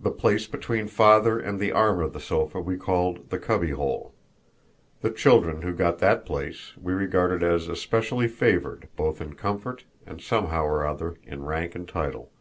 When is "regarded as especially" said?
6.92-8.26